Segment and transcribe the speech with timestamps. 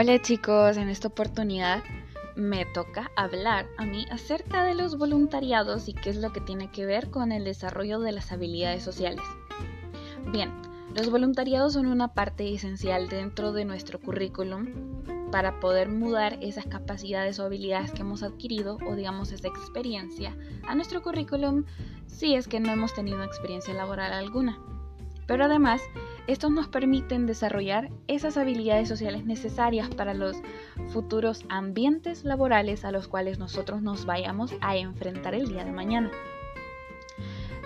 [0.00, 1.82] Hola chicos, en esta oportunidad
[2.36, 6.70] me toca hablar a mí acerca de los voluntariados y qué es lo que tiene
[6.70, 9.24] que ver con el desarrollo de las habilidades sociales.
[10.30, 10.52] Bien,
[10.94, 14.68] los voluntariados son una parte esencial dentro de nuestro currículum
[15.32, 20.36] para poder mudar esas capacidades o habilidades que hemos adquirido o digamos esa experiencia
[20.68, 21.64] a nuestro currículum
[22.06, 24.60] si es que no hemos tenido experiencia laboral alguna.
[25.26, 25.82] Pero además,
[26.28, 30.36] estos nos permiten desarrollar esas habilidades sociales necesarias para los
[30.92, 36.10] futuros ambientes laborales a los cuales nosotros nos vayamos a enfrentar el día de mañana.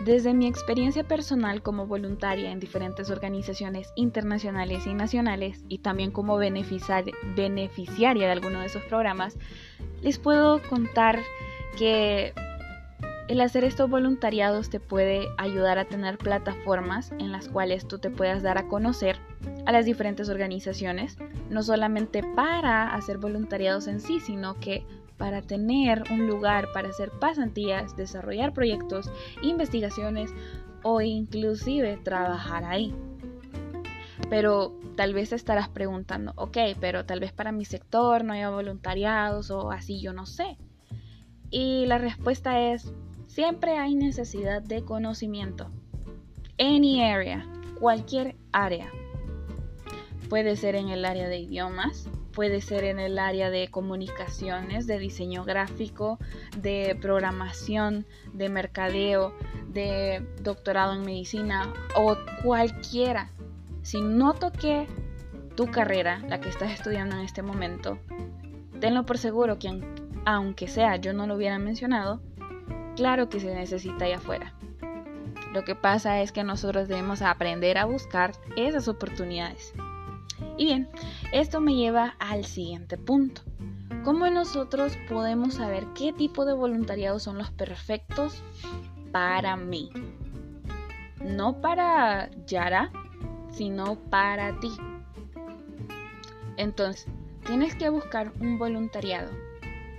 [0.05, 6.39] Desde mi experiencia personal como voluntaria en diferentes organizaciones internacionales y nacionales y también como
[6.39, 9.37] beneficiaria de alguno de esos programas,
[10.03, 11.19] les puedo contar
[11.77, 12.33] que
[13.33, 18.11] el hacer estos voluntariados te puede ayudar a tener plataformas en las cuales tú te
[18.11, 19.17] puedas dar a conocer
[19.65, 21.17] a las diferentes organizaciones,
[21.49, 24.85] no solamente para hacer voluntariados en sí, sino que
[25.17, 30.31] para tener un lugar para hacer pasantías, desarrollar proyectos, investigaciones
[30.83, 32.95] o inclusive trabajar ahí.
[34.29, 39.51] Pero tal vez estarás preguntando, ok, pero tal vez para mi sector no haya voluntariados
[39.51, 40.59] o así, yo no sé.
[41.53, 42.93] Y la respuesta es,
[43.33, 45.71] siempre hay necesidad de conocimiento.
[46.59, 47.47] Any area,
[47.81, 48.93] cualquier área.
[50.29, 54.99] Puede ser en el área de idiomas, puede ser en el área de comunicaciones, de
[54.99, 56.19] diseño gráfico,
[56.59, 59.35] de programación, de mercadeo,
[59.69, 63.31] de doctorado en medicina o cualquiera.
[63.81, 64.87] Si no toqué
[65.57, 67.99] tu carrera, la que estás estudiando en este momento,
[68.79, 69.81] tenlo por seguro que
[70.25, 72.21] aunque sea yo no lo hubiera mencionado,
[72.97, 74.55] claro que se necesita allá afuera.
[75.53, 79.75] Lo que pasa es que nosotros debemos aprender a buscar esas oportunidades.
[80.57, 80.89] Y bien,
[81.33, 83.43] esto me lleva al siguiente punto.
[84.05, 88.43] ¿Cómo nosotros podemos saber qué tipo de voluntariados son los perfectos
[89.13, 89.91] para mí?
[91.21, 92.91] No para Yara,
[93.51, 94.73] sino para ti.
[96.57, 97.07] Entonces,
[97.45, 99.31] tienes que buscar un voluntariado.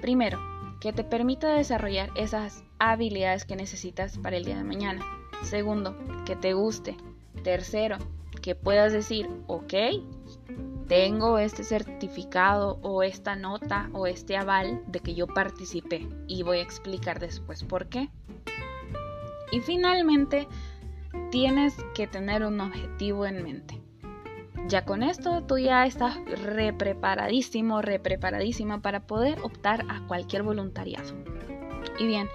[0.01, 0.39] Primero,
[0.81, 5.05] que te permita desarrollar esas habilidades que necesitas para el día de mañana.
[5.43, 6.97] Segundo, que te guste.
[7.43, 7.97] Tercero,
[8.41, 9.73] que puedas decir, ok,
[10.87, 16.59] tengo este certificado o esta nota o este aval de que yo participé y voy
[16.59, 18.09] a explicar después por qué.
[19.51, 20.47] Y finalmente,
[21.31, 23.81] tienes que tener un objetivo en mente.
[24.67, 31.13] Ya con esto tú ya estás repreparadísimo, repreparadísima para poder optar a cualquier voluntariado.
[31.99, 32.29] Y bien,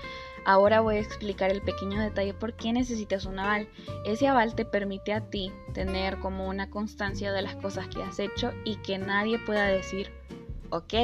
[0.45, 3.69] Ahora voy a explicar el pequeño detalle por qué necesitas un aval.
[4.05, 8.19] Ese aval te permite a ti tener como una constancia de las cosas que has
[8.19, 10.11] hecho y que nadie pueda decir,
[10.71, 10.95] ok,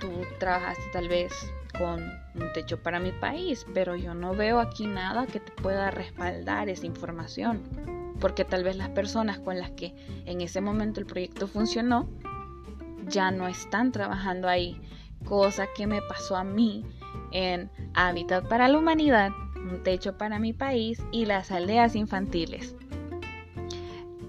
[0.00, 1.32] tú trabajaste tal vez
[1.76, 2.02] con
[2.34, 6.68] un techo para mi país, pero yo no veo aquí nada que te pueda respaldar
[6.68, 7.62] esa información.
[8.20, 9.94] Porque tal vez las personas con las que
[10.26, 12.08] en ese momento el proyecto funcionó
[13.08, 14.80] ya no están trabajando ahí.
[15.24, 16.84] Cosa que me pasó a mí
[17.32, 22.74] en Hábitat para la Humanidad, Un Techo para mi País y las aldeas infantiles.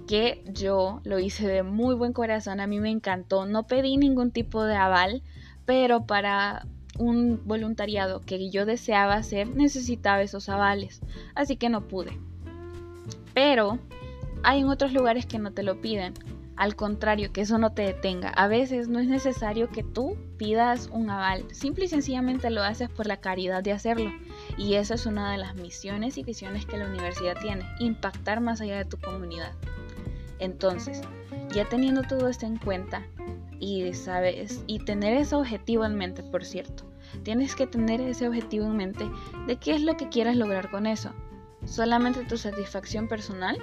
[0.08, 4.32] Que yo lo hice de muy buen corazón, a mí me encantó, no pedí ningún
[4.32, 5.24] tipo de aval,
[5.66, 6.66] pero para
[7.00, 11.02] un voluntariado que yo deseaba hacer necesitaba esos avales,
[11.36, 12.18] así que no pude.
[13.34, 13.80] Pero
[14.44, 16.14] hay en otros lugares que no te lo piden,
[16.56, 18.30] al contrario, que eso no te detenga.
[18.30, 22.90] A veces no es necesario que tú pidas un aval, simple y sencillamente lo haces
[22.90, 24.12] por la caridad de hacerlo.
[24.58, 28.62] Y esa es una de las misiones y visiones que la universidad tiene, impactar más
[28.62, 29.54] allá de tu comunidad.
[30.40, 31.02] Entonces,
[31.54, 33.04] ya teniendo todo esto en cuenta
[33.60, 36.84] y sabes y tener ese objetivo en mente, por cierto,
[37.24, 39.10] tienes que tener ese objetivo en mente
[39.48, 41.12] de qué es lo que quieras lograr con eso.
[41.66, 43.58] ¿Solamente tu satisfacción personal?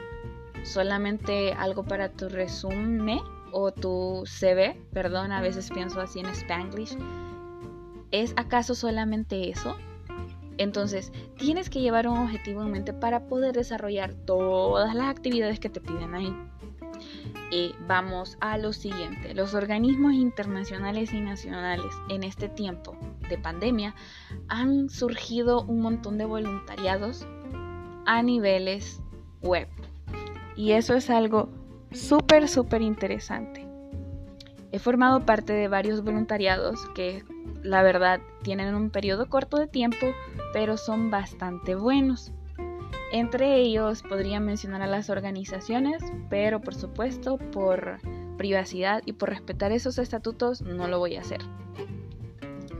[0.64, 3.20] Solamente algo para tu resumen
[3.52, 6.96] o tu CV, perdón, a veces pienso así en spanglish.
[8.10, 9.76] ¿Es acaso solamente eso?
[10.58, 15.70] Entonces, tienes que llevar un objetivo en mente para poder desarrollar todas las actividades que
[15.70, 16.36] te piden ahí.
[17.50, 19.34] Y vamos a lo siguiente.
[19.34, 22.96] Los organismos internacionales y nacionales en este tiempo
[23.28, 23.94] de pandemia
[24.48, 27.26] han surgido un montón de voluntariados
[28.04, 29.00] a niveles
[29.40, 29.68] web.
[30.60, 31.48] Y eso es algo
[31.90, 33.66] súper, súper interesante.
[34.72, 37.24] He formado parte de varios voluntariados que
[37.62, 40.08] la verdad tienen un periodo corto de tiempo,
[40.52, 42.32] pero son bastante buenos.
[43.10, 47.98] Entre ellos podría mencionar a las organizaciones, pero por supuesto por,
[48.36, 51.40] privacidad y por respetar esos estatutos no lo voy a hacer.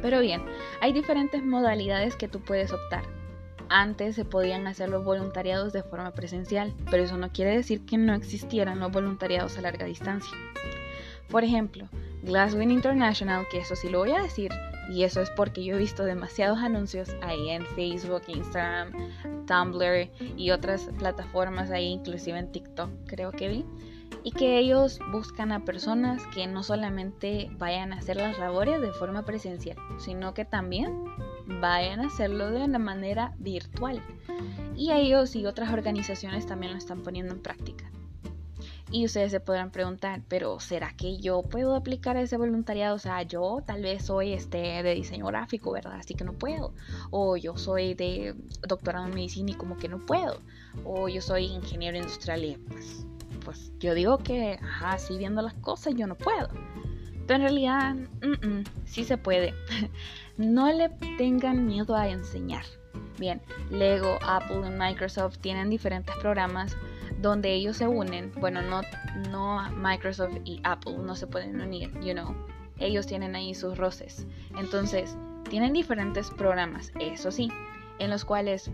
[0.03, 0.43] Pero bien,
[0.83, 3.20] hay diferentes modalidades que tú puedes optar.
[3.69, 7.99] Antes se podían hacer los voluntariados de forma presencial, pero eso no quiere decir que
[7.99, 10.37] no existieran los voluntariados a larga distancia.
[11.29, 11.89] Por ejemplo,
[12.23, 14.51] Glasgow International, que eso sí lo voy a decir,
[14.91, 18.93] y eso es porque yo he visto demasiados anuncios ahí en Facebook, Instagram,
[19.47, 23.65] Tumblr y otras plataformas ahí, inclusive en TikTok creo que vi,
[24.25, 28.91] y que ellos buscan a personas que no solamente vayan a hacer las labores de
[28.93, 31.05] forma presencial, sino que también
[31.61, 34.03] vayan a hacerlo de una manera virtual.
[34.77, 37.91] Y ellos y otras organizaciones también lo están poniendo en práctica.
[38.93, 42.97] Y ustedes se podrán preguntar, pero ¿será que yo puedo aplicar ese voluntariado?
[42.97, 45.95] O sea, yo tal vez soy este de diseño gráfico, ¿verdad?
[45.95, 46.75] Así que no puedo.
[47.11, 48.35] O yo soy de
[48.67, 50.41] doctorado en medicina y como que no puedo.
[50.85, 53.07] O yo soy ingeniero industrial y pues,
[53.45, 56.49] pues yo digo que, ajá, así viendo las cosas yo no puedo.
[57.29, 57.97] Pero en realidad,
[58.87, 59.55] sí se puede.
[60.41, 60.89] no le
[61.19, 62.65] tengan miedo a enseñar.
[63.19, 66.77] Bien, Lego, Apple y Microsoft tienen diferentes programas
[67.21, 68.81] donde ellos se unen, bueno, no,
[69.31, 72.35] no Microsoft y Apple no se pueden unir, you know,
[72.79, 74.27] ellos tienen ahí sus roces.
[74.59, 75.19] Entonces,
[75.51, 77.53] tienen diferentes programas, eso sí,
[77.99, 78.71] en los cuales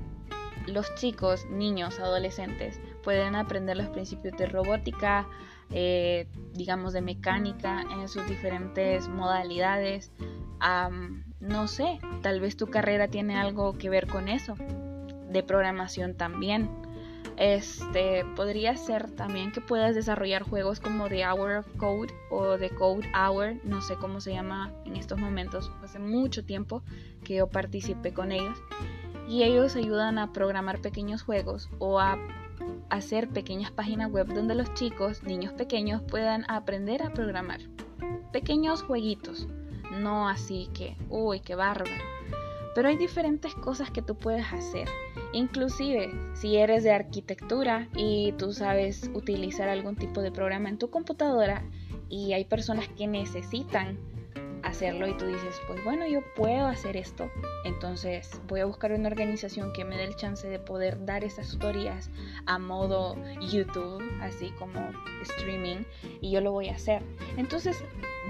[0.68, 5.26] los chicos, niños, adolescentes pueden aprender los principios de robótica,
[5.70, 10.12] eh, digamos de mecánica en sus diferentes modalidades.
[11.46, 14.56] No sé, tal vez tu carrera tiene algo que ver con eso,
[15.30, 16.68] de programación también.
[17.36, 22.70] Este podría ser también que puedas desarrollar juegos como The Hour of Code o The
[22.70, 26.82] Code Hour, no sé cómo se llama en estos momentos, hace mucho tiempo
[27.24, 28.58] que yo participé con ellos.
[29.28, 32.16] Y ellos ayudan a programar pequeños juegos o a
[32.88, 37.60] hacer pequeñas páginas web donde los chicos, niños pequeños, puedan aprender a programar.
[38.32, 39.48] Pequeños jueguitos,
[40.00, 41.90] no así que, uy, qué bárbaro.
[42.74, 44.88] Pero hay diferentes cosas que tú puedes hacer
[45.36, 50.88] Inclusive, si eres de arquitectura y tú sabes utilizar algún tipo de programa en tu
[50.88, 51.62] computadora
[52.08, 53.98] y hay personas que necesitan
[54.62, 57.30] hacerlo y tú dices, pues bueno, yo puedo hacer esto,
[57.64, 61.50] entonces voy a buscar una organización que me dé el chance de poder dar esas
[61.50, 62.10] tutorías
[62.46, 64.90] a modo YouTube, así como
[65.22, 65.84] streaming,
[66.22, 67.02] y yo lo voy a hacer.
[67.36, 67.76] Entonces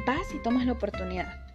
[0.06, 1.45] vas y tomas la oportunidad.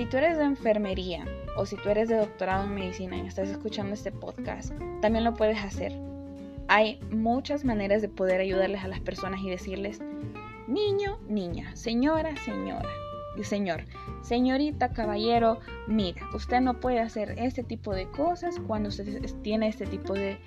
[0.00, 1.26] Si tú eres de enfermería
[1.56, 5.34] o si tú eres de doctorado en medicina y estás escuchando este podcast, también lo
[5.34, 5.92] puedes hacer.
[6.68, 10.00] Hay muchas maneras de poder ayudarles a las personas y decirles,
[10.66, 12.88] niño, niña, señora, señora,
[13.36, 13.84] y señor,
[14.22, 19.84] señorita, caballero, mira, usted no puede hacer este tipo de cosas cuando usted tiene este
[19.84, 20.38] tipo de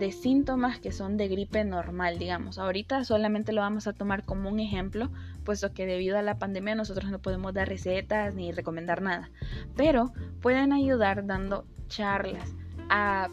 [0.00, 2.58] de síntomas que son de gripe normal, digamos.
[2.58, 5.10] Ahorita solamente lo vamos a tomar como un ejemplo,
[5.44, 9.30] puesto que debido a la pandemia nosotros no podemos dar recetas ni recomendar nada.
[9.76, 12.54] Pero pueden ayudar dando charlas
[12.88, 13.28] a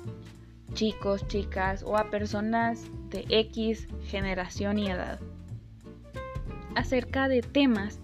[0.74, 5.20] chicos, chicas o a personas de X generación y edad
[6.76, 8.00] acerca de temas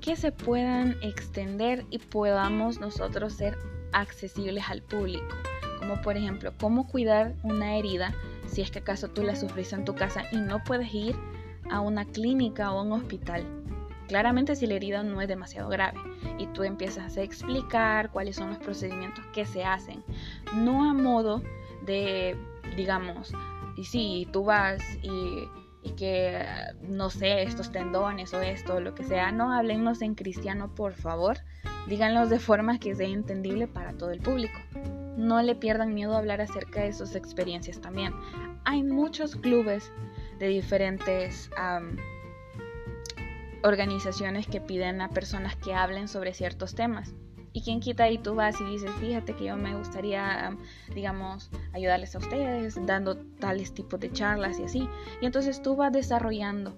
[0.00, 3.58] que se puedan extender y podamos nosotros ser
[3.92, 5.34] accesibles al público
[5.84, 8.14] como por ejemplo cómo cuidar una herida
[8.46, 11.14] si es que acaso tú la sufriste en tu casa y no puedes ir
[11.70, 13.44] a una clínica o a un hospital.
[14.08, 15.98] Claramente si la herida no es demasiado grave
[16.38, 20.02] y tú empiezas a explicar cuáles son los procedimientos que se hacen,
[20.54, 21.42] no a modo
[21.84, 22.36] de,
[22.76, 23.32] digamos,
[23.76, 25.48] y si tú vas y,
[25.82, 26.46] y que,
[26.82, 31.38] no sé, estos tendones o esto, lo que sea, no háblennos en cristiano, por favor,
[31.88, 34.58] díganlos de forma que sea entendible para todo el público
[35.16, 38.12] no le pierdan miedo a hablar acerca de sus experiencias también.
[38.64, 39.92] Hay muchos clubes
[40.38, 41.50] de diferentes
[43.62, 47.14] organizaciones que piden a personas que hablen sobre ciertos temas.
[47.56, 50.56] Y quien quita y tú vas y dices, fíjate que yo me gustaría,
[50.92, 54.88] digamos, ayudarles a ustedes dando tales tipos de charlas y así.
[55.20, 56.76] Y entonces tú vas desarrollando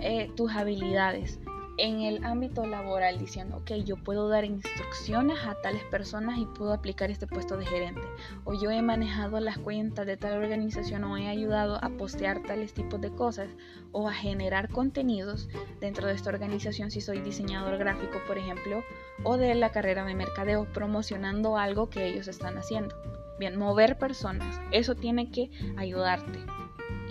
[0.00, 1.38] eh, tus habilidades
[1.78, 6.72] en el ámbito laboral diciendo, ok, yo puedo dar instrucciones a tales personas y puedo
[6.72, 8.02] aplicar este puesto de gerente.
[8.44, 12.74] O yo he manejado las cuentas de tal organización o he ayudado a postear tales
[12.74, 13.48] tipos de cosas
[13.92, 15.48] o a generar contenidos
[15.80, 18.82] dentro de esta organización si soy diseñador gráfico, por ejemplo,
[19.22, 22.94] o de la carrera de mercadeo promocionando algo que ellos están haciendo.
[23.38, 26.40] Bien, mover personas, eso tiene que ayudarte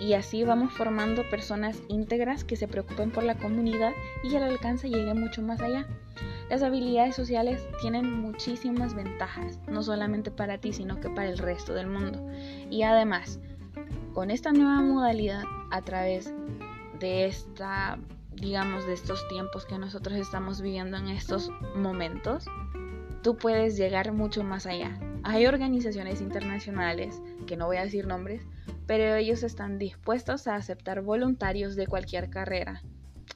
[0.00, 4.88] y así vamos formando personas íntegras que se preocupen por la comunidad y el alcance
[4.88, 5.86] llegue mucho más allá.
[6.48, 11.74] Las habilidades sociales tienen muchísimas ventajas, no solamente para ti, sino que para el resto
[11.74, 12.26] del mundo.
[12.70, 13.38] Y además,
[14.14, 16.32] con esta nueva modalidad, a través
[16.98, 17.98] de esta
[18.40, 22.46] digamos, de estos tiempos que nosotros estamos viviendo en estos momentos,
[23.22, 24.98] tú puedes llegar mucho más allá.
[25.24, 28.46] Hay organizaciones internacionales, que no voy a decir nombres,
[28.88, 32.82] pero ellos están dispuestos a aceptar voluntarios de cualquier carrera.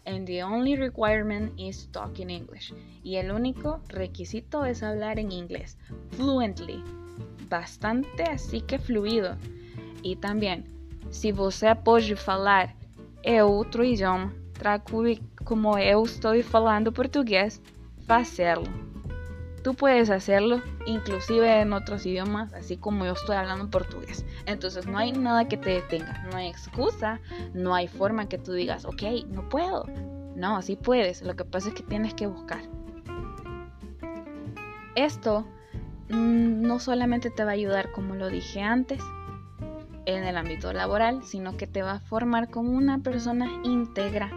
[0.06, 2.75] And the only requirement is talking English.
[3.04, 5.76] Y el único requisito es hablar en inglés,
[6.12, 6.82] fluently,
[7.50, 9.37] bastante así que fluido.
[10.02, 10.64] E também,
[11.11, 12.75] se você pode falar
[13.23, 14.32] é outro idioma,
[15.44, 17.61] como eu estou falando português,
[18.06, 18.91] fazê-lo.
[19.62, 24.25] Tú puedes hacerlo, inclusive en otros idiomas, así como yo estoy hablando portugués.
[24.47, 27.21] Entonces no hay nada que te detenga, no hay excusa,
[27.54, 29.87] no hay forma que tú digas, ok, no puedo.
[30.35, 32.62] No, sí puedes, lo que pasa es que tienes que buscar.
[34.97, 35.47] Esto
[36.09, 39.00] mm, no solamente te va a ayudar, como lo dije antes,
[40.07, 44.31] en el ámbito laboral, sino que te va a formar como una persona íntegra.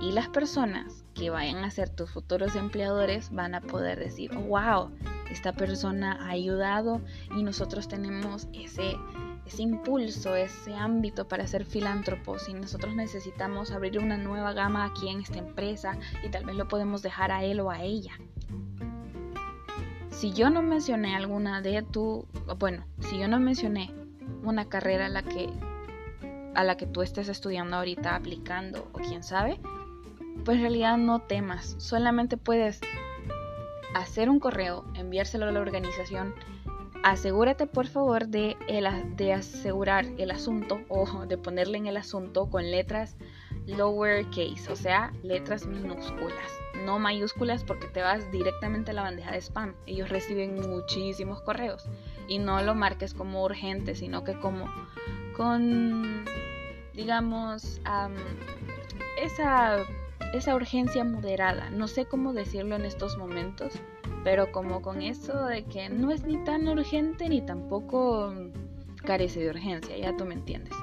[0.00, 4.90] Y las personas que vayan a ser tus futuros empleadores van a poder decir, wow,
[5.30, 7.00] esta persona ha ayudado
[7.36, 8.96] y nosotros tenemos ese,
[9.44, 15.08] ese impulso, ese ámbito para ser filántropos y nosotros necesitamos abrir una nueva gama aquí
[15.08, 18.12] en esta empresa y tal vez lo podemos dejar a él o a ella.
[20.10, 22.26] Si yo no mencioné alguna de tu,
[22.58, 23.92] bueno, si yo no mencioné
[24.44, 25.50] una carrera a la que
[26.54, 29.60] a la que tú estés estudiando ahorita aplicando o quién sabe,
[30.48, 32.80] pues en realidad no temas, solamente puedes
[33.94, 36.34] hacer un correo, enviárselo a la organización.
[37.02, 38.56] Asegúrate por favor de,
[39.14, 43.18] de asegurar el asunto o de ponerle en el asunto con letras
[43.66, 46.50] lowercase, o sea, letras minúsculas,
[46.86, 49.74] no mayúsculas porque te vas directamente a la bandeja de spam.
[49.84, 51.84] Ellos reciben muchísimos correos
[52.26, 54.64] y no lo marques como urgente, sino que como
[55.36, 56.24] con,
[56.94, 57.82] digamos,
[59.22, 59.84] esa,
[60.32, 61.70] esa urgencia moderada.
[61.70, 63.72] No sé cómo decirlo en estos momentos,
[64.24, 68.32] pero como con eso de que no es ni tan urgente ni tampoco
[69.04, 70.74] carece de urgencia, ya tú me entiendes.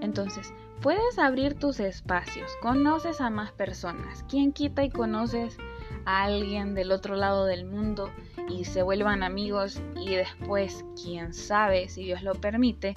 [0.00, 4.24] Entonces, puedes abrir tus espacios, conoces a más personas.
[4.28, 5.56] ¿Quién quita y conoces
[6.04, 8.10] a alguien del otro lado del mundo
[8.48, 12.94] y se vuelvan amigos y después, quién sabe, si Dios lo permite,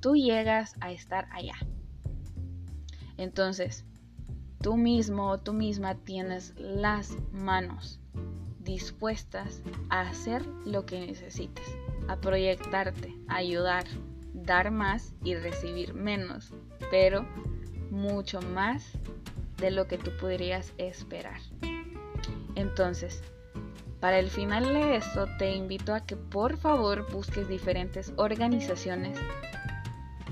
[0.00, 1.54] tú llegas a estar allá.
[3.16, 3.84] Entonces,
[4.60, 8.00] tú mismo o tú misma tienes las manos
[8.60, 11.66] dispuestas a hacer lo que necesites,
[12.06, 13.84] a proyectarte, a ayudar,
[14.34, 16.52] dar más y recibir menos,
[16.90, 17.26] pero
[17.90, 18.92] mucho más
[19.56, 21.40] de lo que tú podrías esperar.
[22.56, 23.22] Entonces,
[24.00, 29.18] para el final de esto, te invito a que por favor busques diferentes organizaciones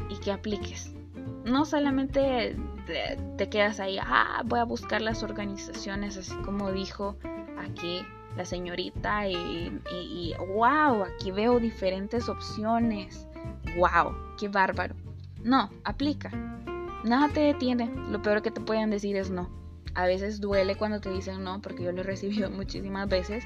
[0.09, 0.93] y que apliques.
[1.45, 2.57] No solamente
[2.87, 7.17] te, quedas ahí, ah, voy a buscar las organizaciones, así como dijo
[7.59, 8.03] aquí
[8.37, 13.27] la señorita, y, y wow, aquí veo diferentes opciones.
[13.77, 14.95] Wow, qué bárbaro.
[15.43, 16.31] No, aplica.
[17.05, 17.91] Nada te detiene.
[18.11, 19.49] Lo peor que te pueden decir es no.
[19.95, 23.45] A veces duele cuando te dicen no, porque yo lo he recibido muchísimas veces.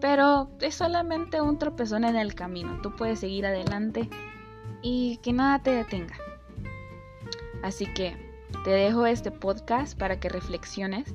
[0.00, 2.80] Pero es solamente un tropezón en el camino.
[2.82, 4.08] Tú puedes seguir adelante
[4.82, 6.16] y que nada te detenga.
[7.62, 8.25] Así que
[8.64, 11.14] te dejo este podcast para que reflexiones,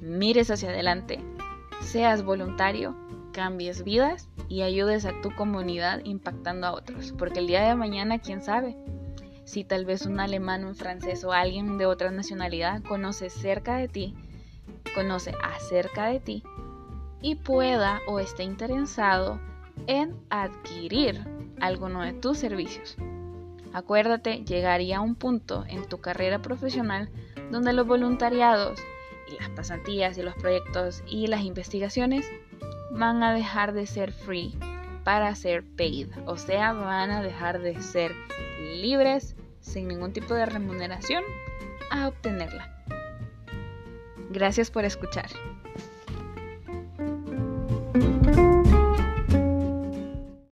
[0.00, 1.20] mires hacia adelante,
[1.80, 2.96] seas voluntario,
[3.32, 7.12] cambies vidas y ayudes a tu comunidad impactando a otros.
[7.18, 8.76] Porque el día de mañana, quién sabe,
[9.44, 13.88] si tal vez un alemán, un francés o alguien de otra nacionalidad conoce cerca de
[13.88, 14.14] ti,
[14.94, 16.42] conoce acerca de ti
[17.20, 19.40] y pueda o esté interesado
[19.86, 21.26] en adquirir
[21.60, 22.96] alguno de tus servicios.
[23.74, 27.10] Acuérdate, llegaría un punto en tu carrera profesional
[27.50, 28.78] donde los voluntariados
[29.28, 32.24] y las pasantías y los proyectos y las investigaciones
[32.92, 34.56] van a dejar de ser free
[35.02, 38.12] para ser paid, o sea, van a dejar de ser
[38.76, 41.24] libres sin ningún tipo de remuneración
[41.90, 42.70] a obtenerla.
[44.30, 45.26] Gracias por escuchar.